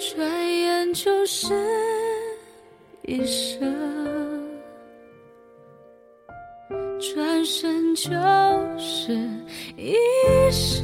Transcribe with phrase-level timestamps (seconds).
[0.00, 1.52] 转眼就是
[3.02, 3.70] 一生，
[6.98, 8.10] 转身就
[8.78, 9.12] 是
[9.76, 9.94] 一
[10.50, 10.82] 世。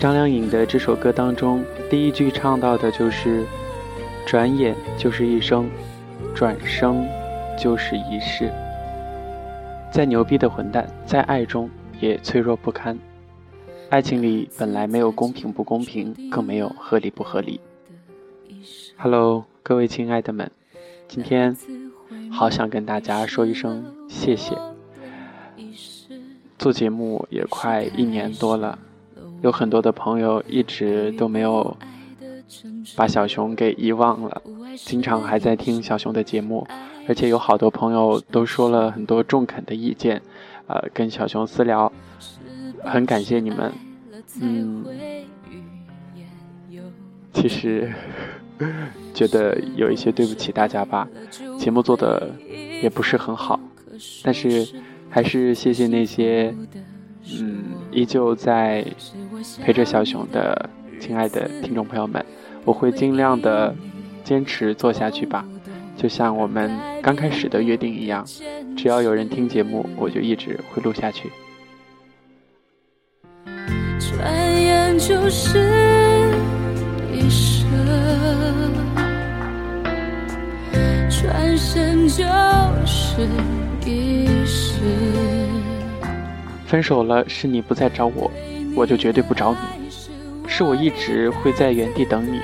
[0.00, 3.44] 张靓颖的这首歌当中，第一句唱到的就是
[4.26, 5.70] “转眼就是一生，
[6.34, 7.06] 转生
[7.56, 8.50] 就是一世”。
[9.94, 11.70] 再牛逼的混蛋，在爱中
[12.00, 12.98] 也脆弱不堪。
[13.90, 17.58] 爱情里本来没有公平不公平，更没有合理不合理。
[18.98, 20.50] Hello，各位亲爱的们，
[21.08, 21.56] 今天
[22.30, 24.54] 好想跟大家说一声谢谢。
[26.58, 28.78] 做节目也快一年多了。
[29.40, 31.74] 有很多的朋友一直都没有
[32.94, 34.42] 把小熊给遗忘了，
[34.76, 36.66] 经常还在听小熊的节目，
[37.08, 40.20] 而且有好多朋友都说了很多中肯的意见，
[40.66, 41.90] 呃，跟小熊私聊，
[42.84, 43.72] 很感谢你们。
[44.40, 44.84] 嗯，
[47.32, 47.92] 其实
[49.14, 51.08] 觉得有一些对不起大家吧，
[51.58, 52.30] 节目做的
[52.82, 53.58] 也不是很好，
[54.22, 54.66] 但是
[55.08, 56.54] 还是谢谢那些。
[57.38, 57.62] 嗯，
[57.92, 58.82] 依旧在
[59.62, 62.24] 陪着小熊的亲爱的听众朋友们，
[62.64, 63.76] 我会尽量的
[64.24, 65.44] 坚持做下去吧，
[65.94, 66.70] 就像我们
[67.02, 68.24] 刚开始的约定一样，
[68.74, 71.30] 只要有人听节目，我就一直会录下去。
[75.08, 75.58] 就是
[77.10, 77.66] 一生，
[81.08, 82.26] 转身就
[82.84, 83.26] 是
[83.86, 84.82] 一世。
[86.66, 88.30] 分手了，是你不再找我，
[88.76, 89.58] 我就绝对不找你。
[90.46, 92.42] 是我一直会在原地等你，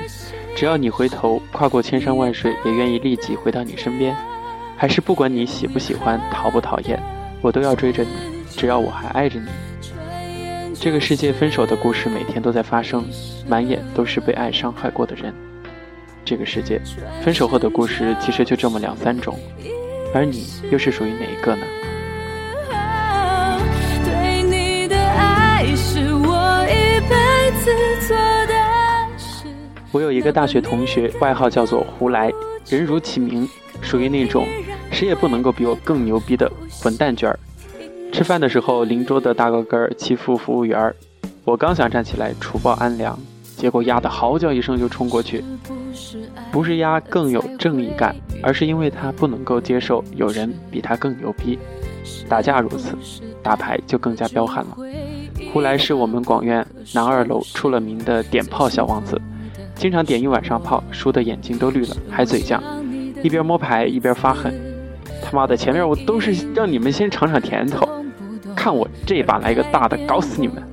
[0.56, 4.16] 只要你回头，跨过千山万水，也愿意立即回到你身边。
[4.74, 6.98] 还是不管你喜不喜欢，讨不讨厌，
[7.42, 8.08] 我都要追着你，
[8.48, 9.48] 只要我还爱着你。
[10.84, 13.02] 这个世界分手的故事每天都在发生，
[13.48, 15.32] 满眼都是被爱伤害过的人。
[16.26, 16.78] 这个世界
[17.22, 19.34] 分手后的故事其实就这么两三种，
[20.12, 21.66] 而你又是属于哪一个呢？
[29.90, 32.30] 我有一个大学同学，外号叫做胡来，
[32.68, 33.48] 人如其名，
[33.80, 34.46] 属于那种
[34.92, 37.38] 谁也不能够比我更牛逼的混蛋卷儿。
[38.14, 40.94] 吃饭的时候，邻桌的大高个儿欺负服务员儿，
[41.44, 43.18] 我刚想站起来除暴安良，
[43.56, 45.44] 结果丫的嚎叫一声就冲过去。
[46.52, 51.58] 不是丫更有正义感，而是因为他不能够接受有人比他更牛逼。
[52.28, 52.96] 打架如此，
[53.42, 54.76] 打牌就更加彪悍了。
[55.52, 59.20] 胡来是我们广院南二楼出了名的点炮小王子，
[59.74, 62.60] 经常点一晚上炮，输的眼睛都绿了，还嘴犟，
[63.24, 64.54] 一边摸牌一边发狠。
[65.20, 67.88] 他妈的，前面我都是让你们先尝尝甜头，
[68.64, 70.64] 看我这把来个大的，搞死你们！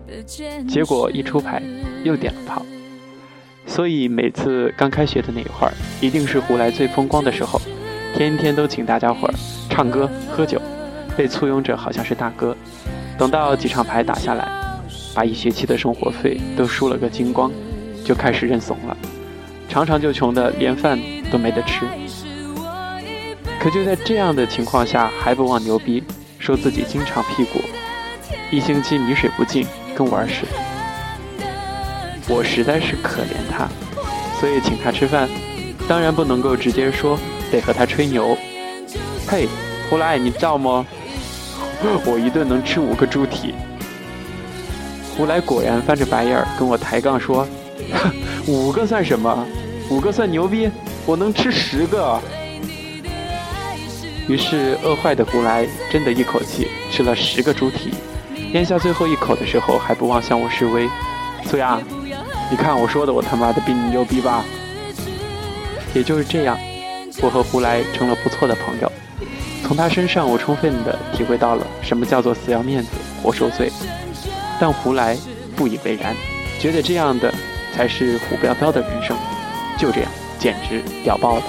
[0.65, 1.61] 结果一出牌
[2.05, 2.65] 又点了炮。
[3.65, 7.59] 所以每次刚开学的那一会儿，一定是胡来最风光的时候，
[8.15, 9.33] 天天都请大家伙儿
[9.69, 10.61] 唱歌喝酒，
[11.17, 12.55] 被簇拥着好像是大哥。
[13.17, 14.49] 等到几场牌打下来。
[15.13, 17.51] 把一学期的生活费都输了个精光，
[18.05, 18.95] 就开始认怂了，
[19.67, 20.97] 常常就穷的连饭
[21.29, 21.85] 都没得吃。
[23.59, 26.01] 可就在这样的情况下，还不忘牛逼，
[26.39, 27.59] 说自己经常屁股
[28.51, 30.51] 一星期米水不进，跟玩似的。
[32.27, 33.69] 我实在是可怜他，
[34.39, 35.29] 所以请他吃饭，
[35.87, 37.17] 当然不能够直接说，
[37.49, 38.37] 得和他吹牛。
[39.25, 39.47] 嘿，
[39.89, 40.85] 胡来，你知道吗？
[42.05, 43.55] 我一顿能吃五个猪蹄。
[45.15, 47.47] 胡来果然翻着白眼儿跟我抬杠说
[48.47, 49.47] ：“五个算什么？
[49.89, 50.69] 五个算牛逼？
[51.05, 52.19] 我能吃十个。”
[54.27, 57.93] 于是饿坏的胡来真的一口气吃了十个猪蹄，
[58.53, 60.89] 咽下最后一口的时候还不忘向我示威
[61.47, 61.79] ：“苏雅，
[62.49, 64.43] 你看我说的，我他妈的比你牛逼吧？”
[65.95, 66.57] 也就是这样，
[67.21, 68.91] 我和胡来成了不错的朋友。
[69.63, 72.89] 从他身上，我充分的体会到了什么叫做死要面子
[73.23, 73.71] 活受罪。
[74.59, 75.17] 但胡来
[75.55, 76.13] 不以为然，
[76.59, 77.33] 觉得这样的
[77.73, 79.15] 才是虎标标的人生，
[79.77, 81.43] 就这样，简直屌爆了。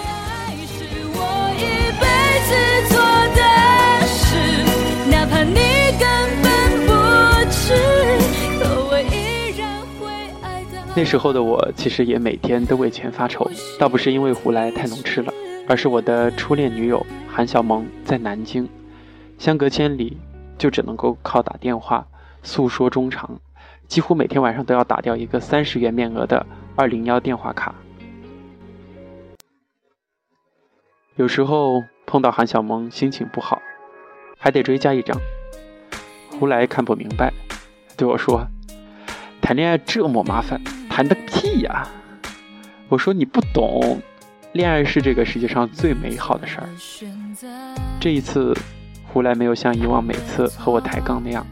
[10.94, 15.32] 那时候的我，其实也每天都为钱发愁，倒不是因为胡来太能吃了，
[15.66, 18.68] 而是我的初恋女友韩小萌在南京，
[19.38, 20.18] 相隔千里，
[20.58, 22.06] 就只能够靠打电话。
[22.42, 23.40] 诉说衷肠，
[23.86, 26.44] 几乎每天晚上都要打掉一个三十元面额的
[26.74, 27.74] 二零幺电话卡。
[31.14, 33.62] 有时候碰到韩小萌心情不好，
[34.38, 35.16] 还得追加一张。
[36.38, 37.32] 胡来看不明白，
[37.96, 38.44] 对我说
[39.40, 40.60] ：“谈恋爱这么麻烦，
[40.92, 41.88] 谈的屁呀！
[42.90, 43.98] 我说你不懂，
[44.52, 46.68] 恋爱是这个世界上最美好的事儿。
[47.98, 48.54] 这一次，
[49.02, 51.46] 胡来没有像以往每次和我抬杠那样，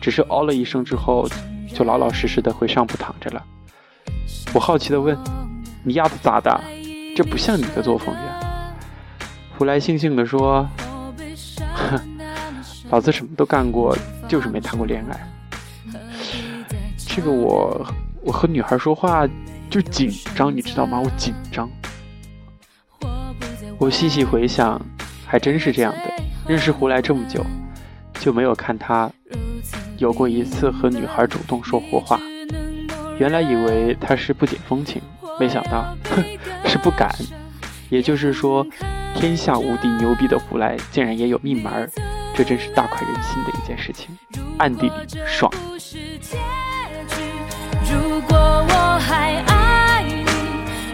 [0.00, 1.28] 只是哦了一声之后，
[1.74, 3.44] 就老老实实的回上铺躺着了。
[4.54, 5.18] 我好奇的问
[5.82, 6.60] ：“你丫的咋的？
[7.16, 8.78] 这不像你的作风呀？”
[9.58, 10.64] 胡来悻悻的说
[11.74, 12.00] ：“哼，
[12.90, 13.98] 老子什么都干过，
[14.28, 15.20] 就是没谈过恋爱。
[16.96, 17.84] 这个我，
[18.24, 19.28] 我和女孩说话
[19.68, 20.98] 就紧张，你知道吗？
[20.98, 21.70] 我紧张。
[23.78, 24.80] 我细细回想，
[25.26, 26.12] 还真是这样的。
[26.48, 27.44] 认识胡来这么久，
[28.18, 29.10] 就没有看他
[29.98, 32.18] 有过一次和女孩主动说胡话。
[33.18, 35.00] 原来以为他是不解风情，
[35.38, 36.24] 没想到，哼，
[36.64, 37.14] 是不敢。
[37.90, 38.66] 也就是说。”
[39.16, 41.88] 天下无敌牛逼的胡来竟然也有密门
[42.34, 44.10] 这真是大快人心的一件事情，
[44.58, 44.92] 暗地里
[45.24, 45.48] 爽。
[47.94, 50.04] 如果我还爱，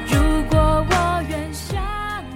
[0.07, 1.83] 如果我愿相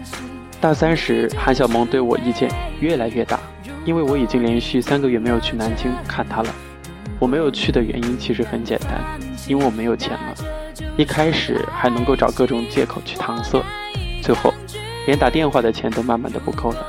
[0.03, 0.19] 信
[0.59, 2.51] 大三时，韩小萌对我意见
[2.81, 3.39] 越来越大，
[3.85, 6.49] 因为我已经连续三个月没有去南京看她了。
[7.19, 9.01] 我没有去的原因其实很简单，
[9.47, 10.35] 因为我没有钱了。
[10.97, 13.63] 一开始还能够找各种借口去搪塞，
[14.23, 14.53] 最后。
[15.07, 16.87] 连打电话的钱都慢慢的不够了。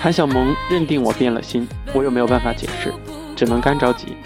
[0.00, 1.64] 韩小萌认定我变了心，
[1.94, 2.92] 我又没有办法解释，
[3.36, 4.16] 只能干着急。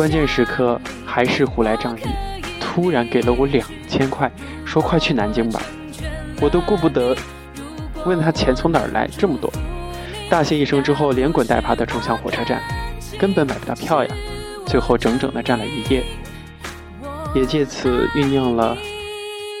[0.00, 2.04] 关键时刻还是胡来仗义，
[2.58, 4.32] 突然给了我两千块，
[4.64, 5.60] 说快去南京吧。
[6.40, 7.14] 我都顾不得
[8.06, 9.52] 问他钱从哪儿来这么多，
[10.30, 12.62] 大谢一声之后，连滚带爬的冲向火车站，
[13.18, 14.10] 根本买不到票呀。
[14.64, 16.02] 最后整整的站了一夜，
[17.34, 18.74] 也借此酝酿了。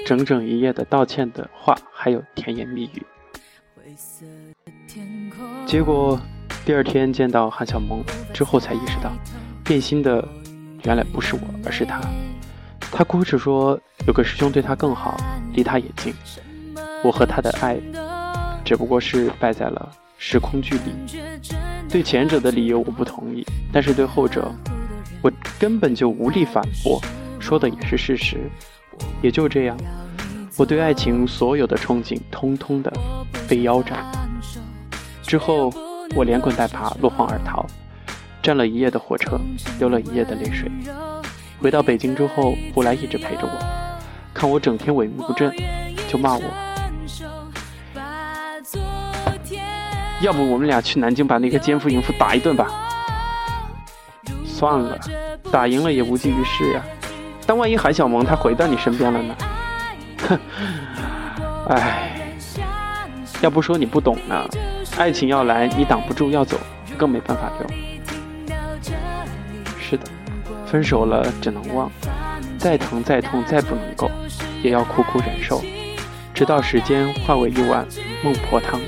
[0.06, 3.02] 整整一夜的道歉的话，还有甜言蜜语。
[5.66, 6.18] 结果
[6.64, 8.02] 第二天见到韩小萌
[8.32, 9.12] 之后，才意识到
[9.70, 10.26] 变心的
[10.82, 12.00] 原来不是我，而是他。
[12.90, 15.16] 他哭着说有个师兄对他更好，
[15.52, 16.12] 离他也近。
[17.04, 17.78] 我和他的爱
[18.64, 19.88] 只不过是败在了
[20.18, 21.20] 时空距离。
[21.88, 24.52] 对前者的理由我不同意，但是对后者
[25.22, 27.00] 我根本就无力反驳，
[27.38, 28.50] 说的也是事实。
[29.22, 29.76] 也就这样，
[30.56, 32.92] 我对爱情所有的憧憬，通通的
[33.48, 34.04] 被腰斩。
[35.22, 35.72] 之后，
[36.16, 37.64] 我连滚带爬，落荒而逃，
[38.42, 39.38] 站了一夜的火车，
[39.78, 40.70] 流了一夜的泪水。
[41.60, 43.50] 回到北京之后，胡来一直陪着我，
[44.32, 45.54] 看我整天萎靡不振，
[46.08, 46.42] 就骂我
[50.22, 52.66] ：“要不我们俩去南京把那个奸夫淫妇打一顿吧？”
[54.46, 54.98] 算了，
[55.52, 56.82] 打赢了也无济于事呀。
[57.46, 59.34] 但万一韩小萌她回到你身边了呢？
[60.28, 60.38] 哼，
[61.68, 62.30] 哎，
[63.42, 64.48] 要不说你不懂呢。
[64.96, 66.58] 爱情要来，你挡不住；要走，
[66.96, 67.89] 更没办法留。
[70.70, 71.90] 分手了只能忘，
[72.56, 74.08] 再疼再痛再不能够，
[74.62, 75.60] 也要苦苦忍受，
[76.32, 77.84] 直到时间化为一碗
[78.22, 78.80] 孟婆汤。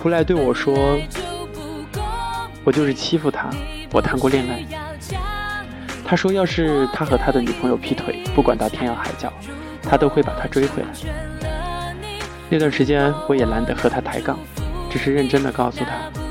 [0.00, 0.96] 胡来对我说
[2.62, 3.50] ：“我就是欺负他。”
[3.92, 4.64] 我谈过恋爱，
[6.04, 9.32] 他说要是他和他的女朋友劈腿，不管到天涯海角，
[9.82, 10.88] 他都会把她追回来。
[12.48, 14.38] 那段时间我也懒得和他抬杠，
[14.88, 16.27] 只是认真的告诉他，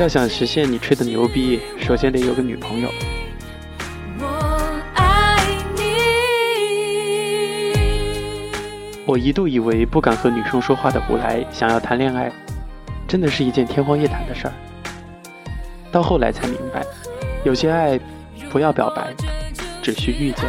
[0.00, 2.88] 要想实现你吹的牛逼，首先得有个女朋友。
[9.04, 12.32] 我一度以为不敢和女生说话的胡来想要谈恋爱，
[13.06, 14.54] 真的是一件天方夜谭的事儿。
[15.92, 16.82] 到后来才明白，
[17.44, 18.00] 有些爱
[18.50, 19.12] 不要表白，
[19.82, 20.46] 只需遇见。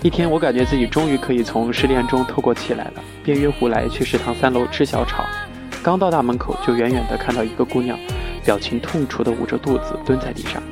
[0.00, 5.22] 一天，我感觉自己终于可以从失恋中透过气来了，便约胡来去食堂三楼吃小炒。
[5.82, 7.98] 刚到大门口，就远远的看到一个姑娘，
[8.44, 10.62] 表情痛楚的捂着肚子蹲在地上。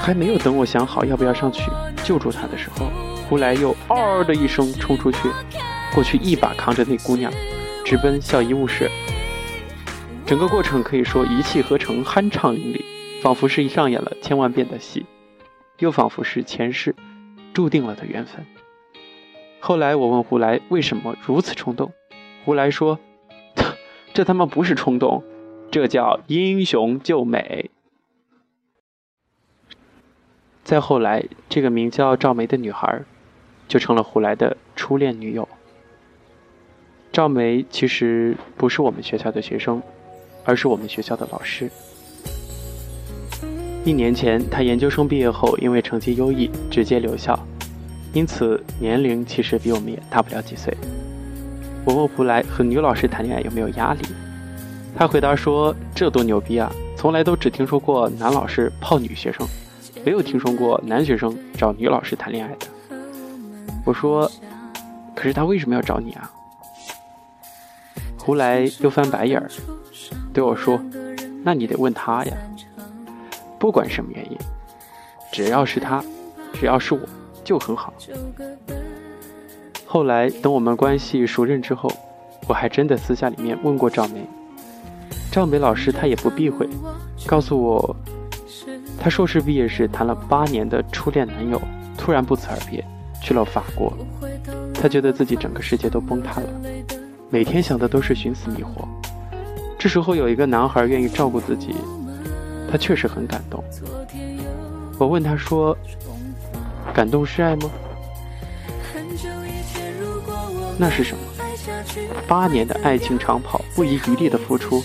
[0.00, 1.70] 还没有等我想好要不要上去
[2.02, 2.86] 救助他的时候，
[3.28, 5.18] 胡来又嗷的一声冲出去，
[5.94, 7.30] 过去一把扛着那姑娘，
[7.84, 8.90] 直奔校医务室。
[10.24, 12.82] 整个过程可以说一气呵成，酣畅淋漓，
[13.22, 15.04] 仿佛是上演了千万遍的戏，
[15.80, 16.94] 又仿佛是前世
[17.52, 18.46] 注定了的缘分。
[19.58, 21.92] 后来我问胡来为什么如此冲动，
[22.44, 22.98] 胡来说
[24.14, 25.22] ：“这他妈不是冲动，
[25.70, 27.70] 这叫英雄救美。”
[30.64, 33.02] 再后来，这个名叫赵梅的女孩
[33.68, 35.48] 就成了胡来的初恋女友。
[37.12, 39.82] 赵梅其实不是我们学校的学生。
[40.42, 41.70] 而是我们学校的老师。
[43.84, 47.38] 一年前，他研究生毕业后，因为成绩优异，直接留校，
[48.14, 50.74] 因此年龄其实比我们也大不了几岁。
[51.84, 54.00] 我问胡来和女老师谈恋爱有没有压力，
[54.96, 56.70] 他回答说：“这多牛逼啊！
[56.96, 59.46] 从来都只听说过男老师泡女学生，
[60.04, 62.66] 没有听说过男学生找女老师谈恋爱的。
[63.86, 64.30] 我说，
[65.14, 66.30] 可是他为什么要找你啊？
[68.18, 69.48] 胡来又翻白眼儿，
[70.34, 70.78] 对我说
[71.42, 72.36] ：“那你得问他呀。
[73.58, 74.36] 不管什么原因，
[75.32, 76.04] 只要是他，
[76.52, 77.00] 只要是我，
[77.42, 77.94] 就很好。”
[79.86, 81.90] 后来等我们关系熟认之后，
[82.46, 84.28] 我还真的私下里面问过赵梅。
[85.30, 86.68] 赵梅老师她也不避讳，
[87.24, 87.96] 告诉我，
[88.98, 91.60] 她硕士毕业时谈了八年的初恋男友
[91.96, 92.84] 突然不辞而别，
[93.22, 93.92] 去了法国。
[94.74, 96.48] 她觉得自己整个世界都崩塌了，
[97.28, 98.88] 每天想的都是寻死觅活。
[99.78, 101.76] 这时候有一个男孩愿意照顾自己，
[102.70, 103.62] 她确实很感动。
[104.98, 105.76] 我问她说
[106.92, 107.70] ：“感动是爱吗？”
[110.76, 111.22] 那是什么？
[112.26, 114.82] 八年的爱情长跑，不遗余力的付出，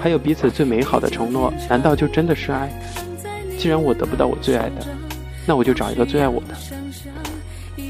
[0.00, 2.70] 还有彼此最美好的承诺，难道就真的是爱？
[3.58, 4.86] 既然我得不到我最爱的，
[5.46, 6.54] 那我就找一个最爱我的。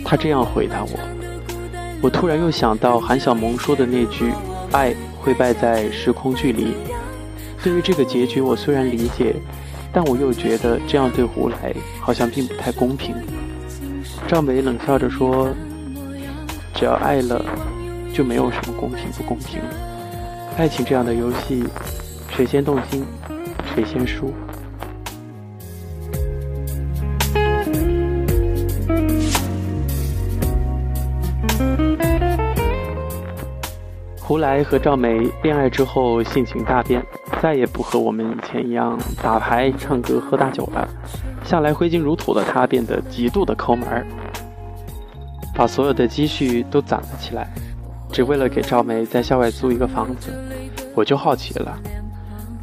[0.04, 0.90] 他这样回答我，
[2.00, 4.33] 我突然又想到韩小萌说的那句
[4.73, 6.75] ：“爱会败在时空距离。”
[7.62, 9.35] 对于这个结局，我虽然理解，
[9.92, 13.14] 但我又觉得这样对胡来好像并不太公平。
[14.28, 15.49] 赵梅冷笑着说
[16.75, 17.44] ：“只要爱了。”
[18.14, 19.61] 就没有什么公平不公平，
[20.56, 21.64] 爱情这样的游戏，
[22.30, 23.04] 谁先动心，
[23.75, 24.33] 谁先输。
[34.21, 37.04] 胡来和赵梅恋爱之后性情大变，
[37.42, 40.88] 再也不和我们以前一样打牌、唱歌、喝大酒了。
[41.44, 44.06] 向来挥金如土的他变得极度的抠门儿，
[45.52, 47.52] 把所有的积蓄都攒了起来。
[48.14, 50.30] 只为了给赵梅在校外租一个房子，
[50.94, 51.76] 我就好奇了。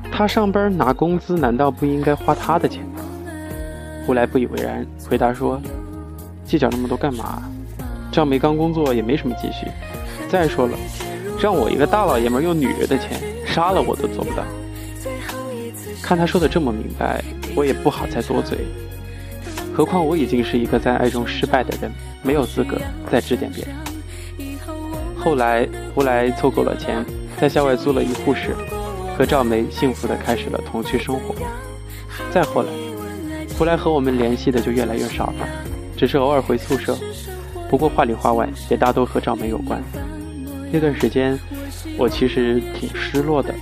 [0.09, 3.01] 他上班拿工资，难道不应该花他的钱吗？
[4.05, 5.61] 胡来不以为然，回答说
[6.47, 7.43] ：“计较那么多干嘛？
[8.13, 9.67] 赵梅刚工作也没什么积蓄。
[10.29, 10.77] 再说了，
[11.37, 14.45] 让我一个大老爷们用女人的钱杀了我都做不到。”
[16.01, 17.21] 看他说的这么明白，
[17.57, 18.59] 我也不好再多嘴。
[19.75, 21.91] 何况我已经是一个在爱中失败的人，
[22.23, 22.77] 没有资格
[23.11, 23.75] 再指点别人。
[25.23, 27.05] 后来，胡来凑够了钱，
[27.39, 28.55] 在校外租了一户室，
[29.15, 31.35] 和赵梅幸福的开始了同居生活。
[32.31, 32.69] 再后来，
[33.55, 35.47] 胡来和我们联系的就越来越少了，
[35.95, 36.97] 只是偶尔回宿舍。
[37.69, 39.79] 不过话里话外也大都和赵梅有关。
[40.71, 41.39] 那段时间，
[41.99, 43.53] 我其实挺失落的。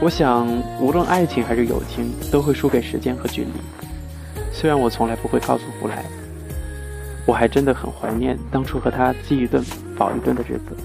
[0.00, 0.44] 我想，
[0.80, 3.50] 无论爱情还是友情，都会输给时间和距离。
[4.52, 6.04] 虽然我从来不会告诉胡来，
[7.24, 9.64] 我还真的很怀念当初和他饥一顿
[9.96, 10.76] 饱一顿的日子。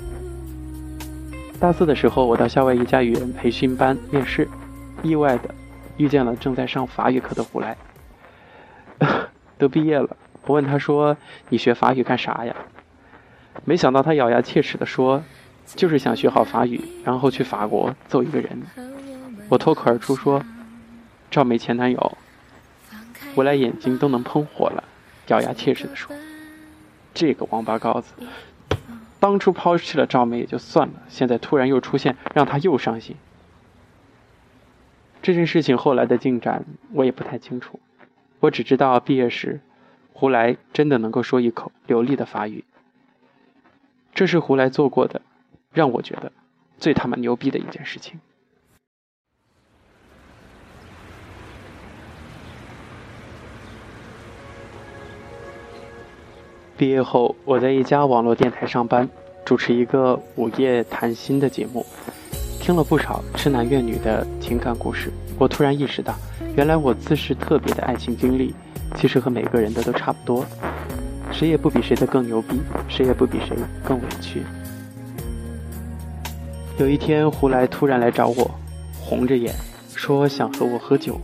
[1.62, 4.50] 大四的时候，我到校外一家语言培训班面试，
[5.04, 5.54] 意外的
[5.96, 7.78] 遇见了正在上法语课的胡来。
[9.60, 11.16] 都毕业了，我问他说
[11.50, 12.56] ：“你学法语干啥呀？”
[13.64, 15.24] 没想到他咬牙切齿地说
[15.76, 18.60] ：“就是想学好法语，然后去法国揍一个人。”
[19.48, 20.44] 我脱口而出说
[21.30, 22.18] ：“赵梅前男友。”
[23.36, 24.84] 胡来眼睛都能喷火了，
[25.28, 26.16] 咬牙切齿地说
[27.14, 28.14] ：“这个王八羔子！”
[29.22, 33.16] 当初抛弃了赵梅也就算了，现在突然又出现，让他又伤心。
[35.22, 37.80] 这件事情后来的进展我也不太清楚，
[38.40, 39.62] 我只知道毕业时，
[40.12, 42.64] 胡来真的能够说一口流利的法语。
[44.16, 45.22] 这是胡来做过的，
[45.72, 46.32] 让我觉得
[46.80, 48.20] 最他妈牛逼的一件事情。
[56.82, 59.08] 毕业后，我在一家网络电台上班，
[59.46, 61.86] 主持一个午夜谈心的节目，
[62.60, 65.12] 听了不少痴男怨女的情感故事。
[65.38, 66.16] 我突然意识到，
[66.56, 68.56] 原来我自视特别的爱情经历，
[68.98, 70.44] 其实和每个人的都差不多，
[71.32, 74.42] 谁也不比谁的更牛逼，谁也不比谁更委屈。
[76.80, 78.50] 有一天，胡来突然来找我，
[79.00, 79.54] 红着眼
[79.94, 81.22] 说想和我喝酒，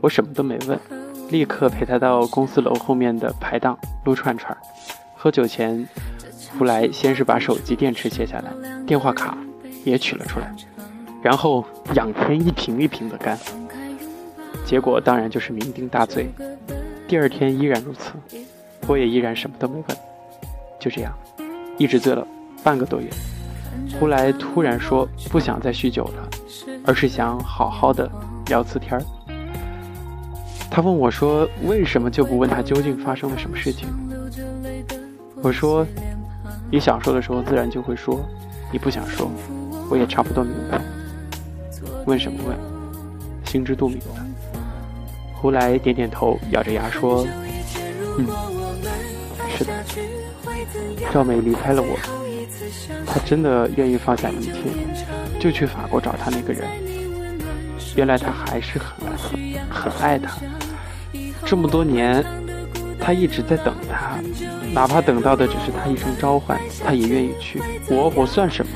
[0.00, 0.76] 我什么都没问。
[1.30, 4.56] 立刻陪他到公司楼后面的排档撸串串。
[5.14, 5.88] 喝酒前，
[6.58, 8.52] 胡来先是把手机电池卸下来，
[8.86, 9.36] 电话卡
[9.84, 10.54] 也取了出来，
[11.22, 11.64] 然后
[11.94, 13.38] 仰天一瓶一瓶的干。
[14.64, 16.28] 结果当然就是酩酊大醉。
[17.06, 18.12] 第二天依然如此，
[18.86, 19.96] 我也依然什么都没问。
[20.78, 21.12] 就这样，
[21.78, 22.26] 一直醉了
[22.62, 23.08] 半个多月。
[23.98, 26.28] 胡来突然说不想再酗酒了，
[26.86, 28.10] 而是想好好的
[28.46, 29.02] 聊次天儿。
[30.74, 33.86] 他问我说：“为什么就不问他究竟发生了什么事情？”
[35.40, 35.86] 我说
[36.68, 38.28] ：“你想说的时候自然就会说，
[38.72, 39.30] 你不想说，
[39.88, 40.80] 我也差不多明白。
[42.06, 42.58] 问什么问？
[43.44, 44.06] 心知肚明的。
[45.32, 47.24] 胡来点点头，咬着牙说
[48.18, 48.26] ：“嗯，
[49.56, 49.72] 是的。
[51.12, 51.96] 赵美离开了我，
[53.06, 54.54] 她真的愿意放下一切，
[55.38, 56.66] 就去法国找她那个人。
[57.94, 59.14] 原来他还是很爱
[59.70, 60.36] 很爱她，
[61.54, 62.24] 这么多年，
[62.98, 64.18] 他一直在等他，
[64.72, 67.62] 哪怕等到的只是他一声召唤，他也愿意去。
[67.88, 68.72] 我我算什么？”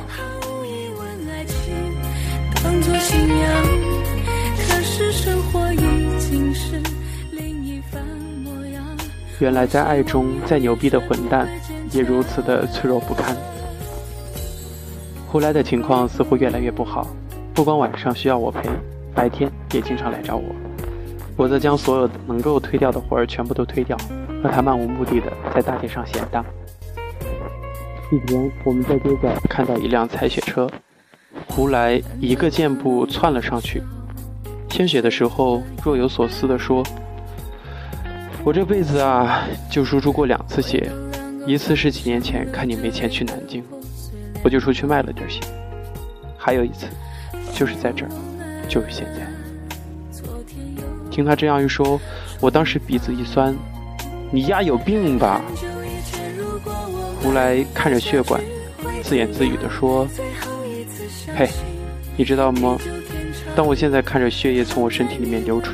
[9.41, 11.49] 原来在爱中，再牛逼的混蛋
[11.91, 13.37] 也如此的脆弱不堪。
[15.27, 17.09] 胡来的情况似乎越来越不好，
[17.53, 18.71] 不光晚上需要我陪，
[19.13, 20.45] 白天也经常来找我。
[21.39, 23.97] 我则将所有能够推掉的活儿全部都推掉，
[24.43, 26.45] 和他漫无目的的在大街上闲荡。
[28.11, 30.69] 一天，我们在街角看到一辆采血车，
[31.47, 33.81] 胡来一个箭步窜了上去，
[34.69, 36.83] 献血的时候若有所思地说。
[38.45, 40.91] 我这辈子啊，就输出过两次血，
[41.47, 43.63] 一次是几年前看你没钱去南京，
[44.43, 45.41] 我就出去卖了点血；
[46.37, 46.87] 还有一次，
[47.53, 48.11] 就是在这儿，
[48.69, 49.38] 就是现在。
[51.19, 52.01] 听他这样一说，
[52.41, 53.53] 我当时鼻子一酸，
[54.31, 55.43] 你丫有病吧？
[57.21, 58.41] 胡来看着血管，
[59.03, 60.07] 自言自语地说
[61.37, 61.49] ：“嘿，
[62.17, 62.79] 你知道吗？
[63.57, 65.73] 当我现在看着血液从我身体里面流出。”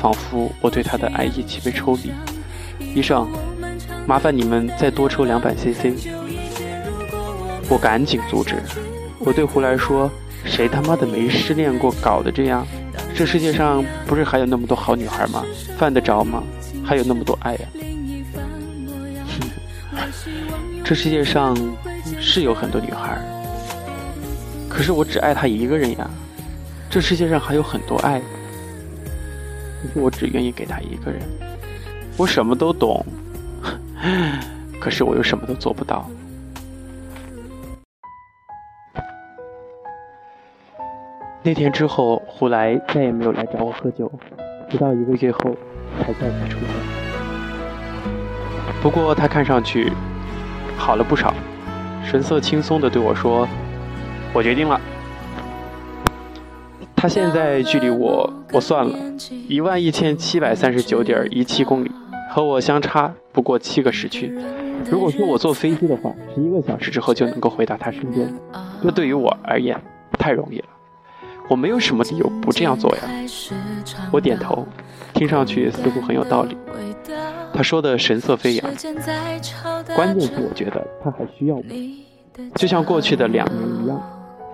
[0.00, 2.12] 仿佛我对他的爱一起被抽离。
[2.94, 3.28] 医生，
[4.06, 5.90] 麻烦你们再多抽两百 CC。
[7.68, 8.54] 我赶紧阻止。
[9.18, 10.08] 我对胡来说
[10.46, 12.64] ：“谁他妈的没失恋过，搞得这样？
[13.16, 15.42] 这世界上不是还有那么多好女孩吗？
[15.78, 16.42] 犯得着吗？
[16.84, 17.60] 还有那么多爱呀！”
[20.84, 21.56] 这世界上
[22.20, 23.18] 是有很多女孩，
[24.68, 26.10] 可是我只爱她一个人呀。
[26.90, 28.20] 这世界上还有很多爱。
[29.94, 31.22] 我只愿意给他一个人。
[32.16, 33.04] 我什么都懂，
[34.78, 36.10] 可是我又什么都做不到。
[41.46, 44.10] 那天之后，胡来再也没有来找我喝酒，
[44.68, 45.54] 直到一个月后
[46.00, 46.68] 才再次出现。
[48.82, 49.92] 不过他看上去
[50.76, 51.32] 好了不少，
[52.04, 53.46] 神色轻松的对我说
[54.34, 54.80] ：“我决定了。”
[56.96, 58.98] 他现在距离我，我算了，
[59.48, 61.92] 一万一千七百三十九点一七公里，
[62.28, 64.36] 和我相差不过七个时区。
[64.90, 68.34] 如果说我坐飞机的话，十一个小时之后就能够回到他身边，
[68.82, 69.80] 这对于我而言
[70.18, 70.64] 太容易了。
[71.48, 73.02] 我没有什么理由不这样做呀。
[74.10, 74.66] 我点头，
[75.14, 76.56] 听上去似乎很有道理。
[77.52, 78.70] 他说的神色飞扬，
[79.94, 81.62] 关键是我觉得他还需要我，
[82.56, 84.00] 就像过去的两年一样。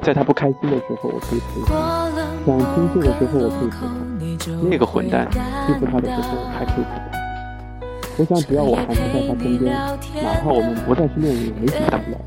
[0.02, 2.10] 在他不开心的时候，我可以陪他；
[2.44, 4.68] 想倾诉的时候，我可以陪他。
[4.68, 7.18] 那个混蛋欺负他的时候，还可以陪他。
[8.18, 9.72] 我想，只要我还能在他身边，
[10.22, 12.18] 哪怕我们不再是恋人，也没什么大不了。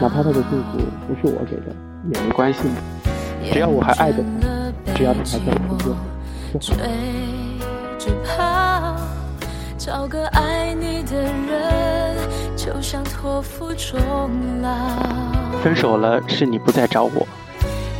[0.00, 1.74] 哪怕他的幸福不是我给的，
[2.14, 2.60] 也没关系。
[3.52, 5.78] 只要我还爱着他，只要他还在我
[6.60, 6.76] 身。
[9.78, 12.16] 找个爱你的人，
[12.56, 14.00] 就像托付终
[14.60, 14.68] 老。
[15.62, 17.24] 分手了，是你不再找我，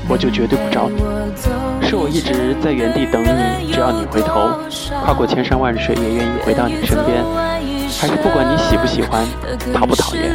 [0.09, 0.99] 我就绝对不找你。
[1.87, 4.51] 是我一直在原地等你，只要你回头，
[5.05, 7.25] 跨过千山万水也愿意回到你身边。
[8.01, 9.25] 还是不管你喜不喜欢，
[9.73, 10.35] 讨不讨厌，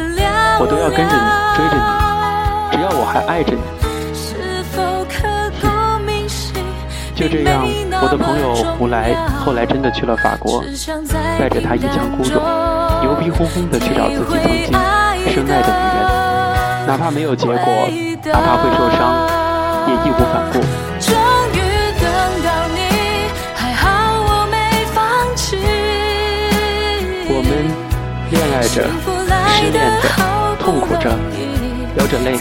[0.58, 1.82] 我都要跟着你，追着你，
[2.72, 3.60] 只要我还爱着你。
[7.22, 7.62] 就这样，
[8.02, 10.60] 我的朋友胡来后来真的去了法国，
[11.38, 12.42] 带着他一腔孤勇，
[13.00, 14.74] 牛逼哄哄的去找自己曾经
[15.30, 16.02] 深爱的女人。
[16.84, 17.56] 哪怕没有结果，
[18.24, 19.30] 哪怕会受伤，
[19.86, 20.58] 也义无反顾。
[27.28, 27.50] 我们
[28.32, 28.82] 恋爱着，
[29.46, 30.10] 失恋着，
[30.58, 31.06] 痛苦着，
[31.94, 32.34] 流着泪，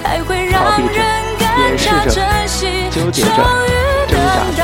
[0.52, 0.98] 逃避着，
[1.62, 2.10] 掩饰着，
[2.90, 3.46] 纠结着，
[4.12, 4.62] 挣扎着。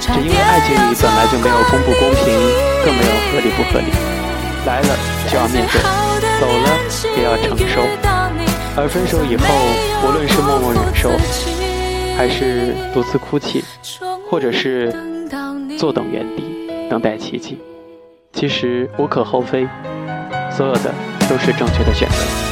[0.00, 2.24] 只因为爱情里本来就没有公不公平，
[2.84, 3.90] 更没有合理不合理。
[4.64, 4.96] 来了
[5.28, 5.80] 就要面对，
[6.40, 6.66] 走了
[7.16, 7.82] 也要承受。
[8.76, 9.44] 而分手以后，
[10.06, 11.10] 无论是默默忍受，
[12.16, 13.64] 还是独自哭泣，
[14.30, 14.92] 或者是
[15.78, 17.58] 坐等原地等待奇迹，
[18.32, 19.66] 其实无可厚非，
[20.56, 20.92] 所有的
[21.28, 22.45] 都是正确的选择。